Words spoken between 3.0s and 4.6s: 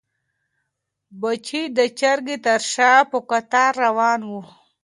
په کتار روان وو.